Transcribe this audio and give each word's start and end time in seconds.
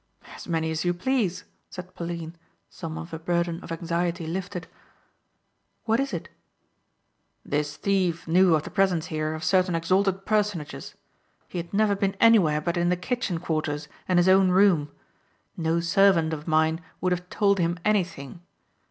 "As 0.35 0.47
many 0.47 0.71
as 0.71 0.83
you 0.83 0.95
please," 0.95 1.43
said 1.69 1.93
Pauline, 1.93 2.35
some 2.71 2.97
of 2.97 3.11
her 3.11 3.19
burden 3.19 3.59
of 3.63 3.71
anxiety 3.71 4.25
lifted. 4.25 4.65
"What 5.83 5.99
is 5.99 6.11
it?" 6.11 6.27
"This 7.45 7.77
thief 7.77 8.27
knew 8.27 8.55
of 8.55 8.63
the 8.63 8.71
presence 8.71 9.05
here 9.13 9.35
of 9.35 9.43
certain 9.43 9.75
exalted 9.75 10.25
personages. 10.25 10.95
He 11.47 11.59
had 11.59 11.71
never 11.71 11.95
been 11.95 12.15
anywhere 12.19 12.61
but 12.61 12.77
in 12.77 12.89
the 12.89 12.97
kitchen 12.97 13.37
quarters 13.39 13.87
and 14.07 14.17
his 14.17 14.27
own 14.27 14.49
room. 14.49 14.89
No 15.55 15.79
servant 15.81 16.33
of 16.33 16.47
mine 16.47 16.81
would 16.99 17.11
have 17.11 17.29
told 17.29 17.59
him 17.59 17.77
anything. 17.85 18.41